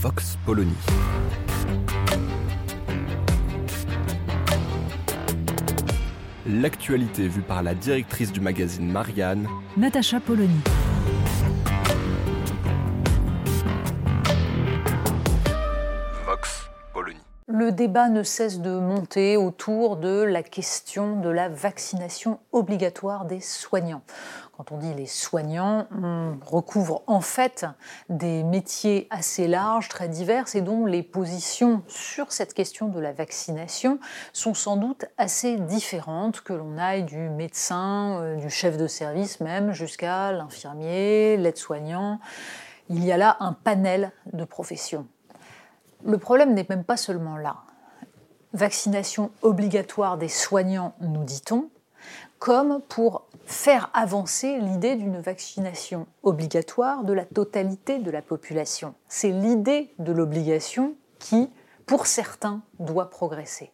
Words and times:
Vox 0.00 0.38
Polony. 0.46 0.74
L'actualité 6.46 7.28
vue 7.28 7.42
par 7.42 7.62
la 7.62 7.74
directrice 7.74 8.32
du 8.32 8.40
magazine 8.40 8.90
Marianne, 8.90 9.46
Natacha 9.76 10.18
Polony. 10.18 10.60
Vox 16.26 16.70
Polony. 16.94 17.18
Le 17.46 17.70
débat 17.70 18.08
ne 18.08 18.22
cesse 18.22 18.60
de 18.60 18.70
monter 18.70 19.36
autour 19.36 19.98
de 19.98 20.22
la 20.22 20.42
question 20.42 21.20
de 21.20 21.28
la 21.28 21.48
vaccination 21.48 22.40
obligatoire 22.50 23.26
des 23.26 23.40
soignants. 23.40 24.02
Quand 24.62 24.76
on 24.76 24.78
dit 24.78 24.94
les 24.94 25.06
soignants, 25.06 25.88
on 25.90 26.36
recouvre 26.46 27.02
en 27.08 27.20
fait 27.20 27.66
des 28.08 28.44
métiers 28.44 29.08
assez 29.10 29.48
larges, 29.48 29.88
très 29.88 30.08
divers, 30.08 30.44
et 30.54 30.60
dont 30.60 30.86
les 30.86 31.02
positions 31.02 31.82
sur 31.88 32.30
cette 32.30 32.54
question 32.54 32.86
de 32.86 33.00
la 33.00 33.12
vaccination 33.12 33.98
sont 34.32 34.54
sans 34.54 34.76
doute 34.76 35.06
assez 35.18 35.56
différentes, 35.56 36.42
que 36.42 36.52
l'on 36.52 36.78
aille 36.78 37.02
du 37.02 37.28
médecin, 37.28 38.20
euh, 38.20 38.36
du 38.36 38.50
chef 38.50 38.76
de 38.76 38.86
service 38.86 39.40
même, 39.40 39.72
jusqu'à 39.72 40.30
l'infirmier, 40.30 41.36
l'aide-soignant. 41.38 42.20
Il 42.88 43.04
y 43.04 43.10
a 43.10 43.16
là 43.16 43.38
un 43.40 43.54
panel 43.54 44.12
de 44.32 44.44
professions. 44.44 45.08
Le 46.04 46.18
problème 46.18 46.54
n'est 46.54 46.66
même 46.68 46.84
pas 46.84 46.96
seulement 46.96 47.36
là. 47.36 47.56
Vaccination 48.52 49.32
obligatoire 49.40 50.18
des 50.18 50.28
soignants, 50.28 50.94
nous 51.00 51.24
dit-on, 51.24 51.68
comme 52.38 52.80
pour 52.88 53.26
faire 53.44 53.90
avancer 53.94 54.58
l'idée 54.58 54.96
d'une 54.96 55.20
vaccination 55.20 56.06
obligatoire 56.22 57.04
de 57.04 57.12
la 57.12 57.24
totalité 57.24 57.98
de 57.98 58.10
la 58.10 58.22
population. 58.22 58.94
C'est 59.08 59.30
l'idée 59.30 59.92
de 59.98 60.12
l'obligation 60.12 60.94
qui, 61.18 61.50
pour 61.86 62.06
certains, 62.06 62.62
doit 62.78 63.10
progresser. 63.10 63.72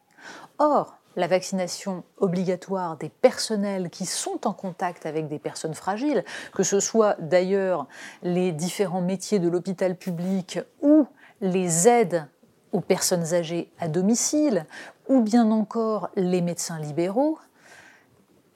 Or, 0.59 0.99
la 1.17 1.27
vaccination 1.27 2.05
obligatoire 2.19 2.97
des 2.97 3.09
personnels 3.09 3.91
qui 3.91 4.07
sont 4.07 4.47
en 4.47 4.53
contact 4.53 5.05
avec 5.05 5.27
des 5.27 5.39
personnes 5.39 5.75
fragiles, 5.75 6.25
que 6.55 6.63
ce 6.63 6.79
soit 6.79 7.17
d'ailleurs 7.19 7.87
les 8.23 8.53
différents 8.53 9.01
métiers 9.01 9.41
de 9.41 9.49
l'hôpital 9.49 9.97
public 9.97 10.61
ou 10.81 11.07
les 11.41 11.89
aides 11.89 12.29
aux 12.73 12.81
personnes 12.81 13.35
âgées 13.35 13.73
à 13.81 13.89
domicile, 13.89 14.67
ou 15.09 15.21
bien 15.21 15.51
encore 15.51 16.11
les 16.17 16.43
médecins 16.43 16.79
libéraux, 16.79 17.39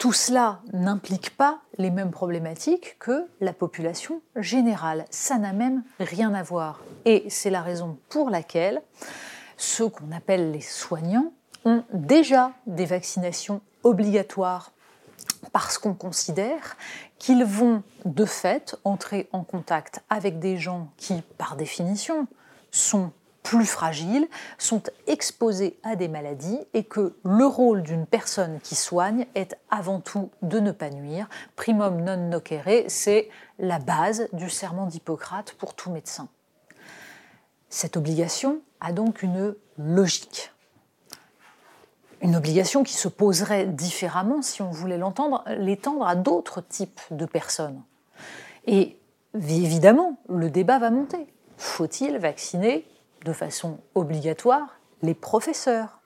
tout 0.03 0.12
cela 0.12 0.58
n'implique 0.72 1.36
pas 1.36 1.61
les 1.78 1.92
mêmes 1.92 2.11
problématiques 2.11 2.97
que 2.98 3.28
la 3.41 3.53
population 3.53 4.20
générale. 4.34 5.05
Ça 5.11 5.39
n'a 5.39 5.53
même 5.53 5.84
rien 6.00 6.34
à 6.34 6.42
voir. 6.42 6.81
Et 7.05 7.25
c'est 7.28 7.50
la 7.50 7.62
raison 7.62 7.97
pour 8.09 8.28
laquelle 8.28 8.83
ceux 9.56 9.89
qu'on 9.89 10.11
appelle 10.11 10.50
les 10.50 10.61
soignants 10.61 11.33
ont 11.64 11.84
déjà 11.93 12.50
des 12.66 12.84
vaccinations 12.84 13.60
obligatoires 13.84 14.72
parce 15.53 15.78
qu'on 15.78 15.94
considère 15.94 16.77
qu'ils 17.21 17.44
vont 17.44 17.84
de 18.04 18.25
fait 18.25 18.75
entrer 18.82 19.28
en 19.31 19.44
contact 19.44 20.00
avec 20.10 20.41
des 20.41 20.56
gens 20.56 20.88
qui, 20.97 21.22
par 21.38 21.54
définition, 21.54 22.27
sont 22.72 23.12
plus 23.42 23.66
fragiles, 23.66 24.28
sont 24.58 24.82
exposés 25.06 25.78
à 25.82 25.97
des 25.97 26.08
maladies 26.08 26.60
et 26.75 26.84
que 26.84 27.16
le 27.25 27.47
rôle 27.47 27.82
d'une 27.82 28.06
personne 28.06 28.60
qui 28.60 28.75
soigne 28.75 29.26
est 29.34 29.56
avant 29.70 30.00
tout 30.00 30.30
de 30.42 30.60
ne 30.60 30.70
pas 30.70 30.91
nuire. 30.91 31.28
Primum 31.56 32.03
non 32.03 32.16
nocere, 32.16 32.84
c'est 32.88 33.28
la 33.58 33.78
base 33.78 34.28
du 34.32 34.48
serment 34.48 34.86
d'Hippocrate 34.86 35.53
pour 35.54 35.75
tout 35.75 35.91
médecin. 35.91 36.28
Cette 37.69 37.97
obligation 37.97 38.60
a 38.80 38.92
donc 38.92 39.22
une 39.22 39.54
logique. 39.78 40.53
Une 42.20 42.36
obligation 42.36 42.84
qui 42.84 42.94
se 42.94 43.09
poserait 43.09 43.66
différemment 43.66 44.42
si 44.42 44.62
on 44.62 44.70
voulait 44.70 44.98
l'entendre, 44.98 45.42
l'étendre 45.59 46.06
à 46.06 46.14
d'autres 46.14 46.60
types 46.60 47.00
de 47.10 47.26
personnes. 47.26 47.82
Et 48.66 48.98
évidemment, 49.34 50.19
le 50.28 50.50
débat 50.50 50.78
va 50.78 50.91
monter. 50.91 51.26
Faut-il 51.56 52.19
vacciner 52.19 52.86
de 53.25 53.33
façon 53.33 53.78
obligatoire 53.94 54.78
les 55.03 55.15
professeurs 55.15 56.00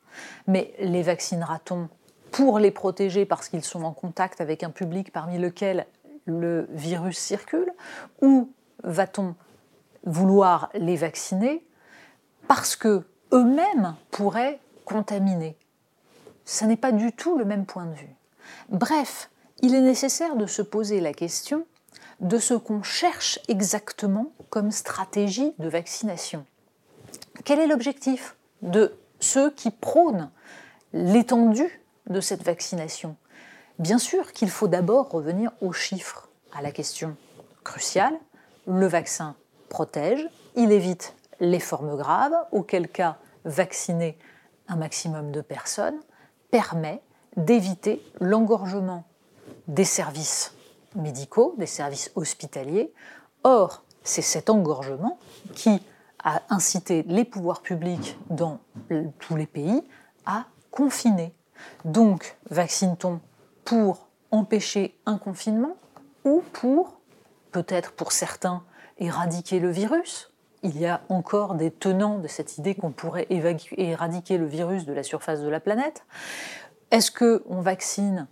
Mais 0.47 0.75
les 0.79 1.03
vaccinera-t-on 1.03 1.89
pour 2.31 2.59
les 2.59 2.71
protéger 2.71 3.25
parce 3.25 3.49
qu'ils 3.49 3.65
sont 3.65 3.85
en 3.85 3.93
contact 3.93 4.41
avec 4.41 4.63
un 4.63 4.71
public 4.71 5.13
parmi 5.13 5.39
lequel 5.39 5.87
le 6.27 6.67
virus 6.71 7.19
circule 7.19 7.73
Ou 8.21 8.51
va-t-on 8.83 9.35
vouloir 10.05 10.71
les 10.75 10.97
vacciner 10.97 11.65
parce 12.49 12.77
que 12.77 13.05
eux-mêmes 13.33 13.95
pourraient 14.11 14.61
contaminer? 14.85 15.57
Ce 16.45 16.65
n'est 16.65 16.77
pas 16.77 16.93
du 16.93 17.13
tout 17.13 17.39
le 17.39 17.45
même 17.45 17.67
point 17.67 17.87
de 17.87 17.95
vue. 17.95 18.15
Bref, 18.69 19.31
il 19.63 19.75
est 19.75 19.81
nécessaire 19.81 20.37
de 20.37 20.47
se 20.47 20.63
poser 20.63 21.01
la 21.01 21.13
question 21.13 21.67
de 22.21 22.39
ce 22.39 22.55
qu'on 22.55 22.83
cherche 22.83 23.39
exactement 23.49 24.33
comme 24.51 24.71
stratégie 24.71 25.53
de 25.59 25.69
vaccination. 25.69 26.47
Quel 27.45 27.61
est 27.61 27.67
l'objectif 27.67 28.37
de 28.63 28.97
ceux 29.21 29.51
qui 29.51 29.71
prônent 29.71 30.31
l'étendue 30.93 31.83
de 32.09 32.21
cette 32.21 32.43
vaccination? 32.43 33.17
Bien 33.79 33.99
sûr 33.99 34.33
qu'il 34.33 34.51
faut 34.51 34.69
d'abord 34.69 35.11
revenir 35.11 35.53
aux 35.61 35.73
chiffres, 35.73 36.29
à 36.53 36.63
la 36.63 36.73
question 36.73 37.17
cruciale. 37.65 38.19
Le 38.67 38.87
vaccin 38.87 39.37
protège, 39.69 40.27
il 40.55 40.73
évite 40.73 41.15
les 41.41 41.61
formes 41.61 41.97
graves, 41.97 42.37
auquel 42.53 42.89
cas 42.89 43.19
vacciner 43.45 44.19
un 44.69 44.77
maximum 44.77 45.31
de 45.31 45.41
personnes 45.41 46.01
permet 46.51 47.03
d'éviter 47.37 48.03
l'engorgement 48.21 49.05
des 49.69 49.85
services 49.85 50.55
médicaux, 50.95 51.55
des 51.59 51.67
services 51.67 52.11
hospitaliers. 52.15 52.93
Or, 53.45 53.85
c'est 54.03 54.23
cet 54.23 54.49
engorgement 54.49 55.19
qui 55.55 55.83
a 56.27 56.43
incité 56.51 57.05
les 57.07 57.25
pouvoirs 57.25 57.63
publics 57.63 58.19
dans 58.29 58.59
tous 59.21 59.37
les 59.37 59.47
pays 59.47 59.83
à 60.27 60.45
confiner. 60.73 61.33
Donc, 61.85 62.37
vaccine-t-on 62.51 63.21
pour 63.65 64.09
empêcher 64.33 64.99
un 65.07 65.19
confinement 65.19 65.77
ou 66.25 66.43
pour, 66.53 66.99
peut-être 67.53 67.93
pour 67.93 68.11
certains, 68.11 68.65
éradiquer 68.99 69.61
le 69.61 69.71
virus 69.71 70.33
Il 70.65 70.77
y 70.79 70.87
a 70.87 71.01
encore 71.09 71.55
des 71.55 71.71
tenants 71.71 72.19
de 72.19 72.27
cette 72.27 72.59
idée 72.59 72.75
qu'on 72.75 72.91
pourrait 72.91 73.29
éradiquer 73.31 74.37
le 74.37 74.47
virus 74.47 74.85
de 74.85 74.93
la 74.93 75.05
surface 75.05 75.41
de 75.41 75.49
la 75.49 75.61
planète. 75.61 76.05
Est-ce 76.91 77.13
qu'on 77.13 77.61
vaccine 77.61 78.27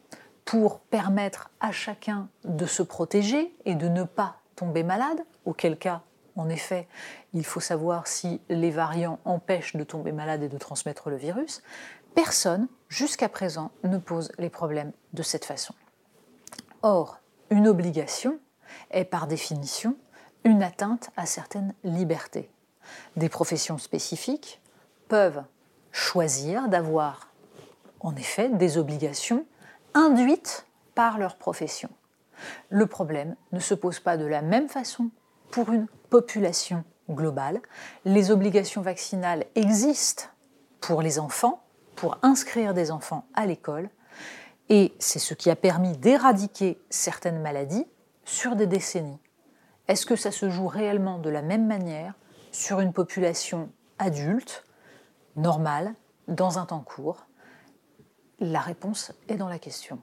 pour 0.44 0.81
permettre 0.81 1.50
à 1.60 1.71
chacun 1.71 2.28
de 2.44 2.66
se 2.66 2.83
protéger 2.83 3.54
et 3.65 3.77
de 3.77 3.88
ne 3.88 4.03
pas 4.03 4.41
tomber 4.56 4.83
malade? 4.83 5.25
Auquel 5.45 5.78
cas, 5.78 6.03
en 6.36 6.48
effet, 6.48 6.89
il 7.33 7.45
faut 7.45 7.60
savoir 7.60 8.07
si 8.07 8.41
les 8.48 8.71
variants 8.71 9.21
empêchent 9.25 9.77
de 9.77 9.84
tomber 9.84 10.13
malade 10.13 10.42
et 10.42 10.48
de 10.48 10.59
transmettre 10.59 11.10
le 11.10 11.16
virus. 11.16 11.63
Personne, 12.15 12.69
jusqu'à 12.89 13.28
présent, 13.28 13.71
ne 13.84 13.98
pose 13.98 14.33
les 14.39 14.51
problèmes 14.51 14.92
de 15.13 15.22
cette 15.22 15.45
façon. 15.45 15.75
Or, 16.83 17.21
une 17.51 17.69
obligation 17.69 18.39
est 18.91 19.04
par 19.04 19.27
définition 19.27 19.97
une 20.45 20.63
atteinte 20.63 21.10
à 21.16 21.27
certaines 21.27 21.75
libertés. 21.84 22.51
Des 23.16 23.28
professions 23.28 23.78
spécifiques 23.78 24.60
peuvent 25.09 25.42
choisir 25.91 26.69
d'avoir 26.69 27.33
en 28.01 28.15
effet 28.16 28.48
des 28.48 28.77
obligations 28.77 29.47
induites 29.95 30.66
par 30.95 31.19
leur 31.19 31.36
profession. 31.36 31.89
Le 32.69 32.86
problème 32.86 33.36
ne 33.53 33.60
se 33.60 33.75
pose 33.75 34.01
pas 34.01 34.16
de 34.16 34.27
la 34.27 34.42
même 34.42 34.69
façon 34.69 35.10
pour 35.54 35.71
une 35.71 35.86
population 36.10 36.83
globale. 37.09 37.60
Les 38.04 38.33
obligations 38.33 38.83
vaccinales 38.83 39.45
existent 39.54 40.24
pour 40.80 41.01
les 41.01 41.21
enfants, 41.21 41.62
pour 41.95 42.18
inscrire 42.22 42.74
des 42.74 42.91
enfants 42.91 43.28
à 43.34 43.47
l'école, 43.47 43.89
et 44.68 44.92
c'est 44.98 45.21
ce 45.21 45.33
qui 45.33 45.51
a 45.51 45.54
permis 45.54 45.97
d'éradiquer 45.97 46.83
certaines 46.91 47.41
maladies 47.41 47.86
sur 48.24 48.56
des 48.56 48.66
décennies. 48.66 49.21
Est-ce 49.86 50.06
que 50.06 50.16
ça 50.16 50.33
se 50.33 50.51
joue 50.51 50.66
réellement 50.66 51.21
de 51.21 51.30
la 51.30 51.42
même 51.42 51.68
manière 51.68 52.15
sur 52.50 52.80
une 52.80 52.92
population 52.92 53.71
adulte, 54.00 54.65
normale, 55.36 55.95
dans 56.27 56.59
un 56.59 56.66
temps 56.66 56.80
court? 56.80 57.28
La 58.41 58.59
réponse 58.59 59.12
est 59.28 59.36
dans 59.36 59.48
la 59.48 59.60
question. 59.60 60.03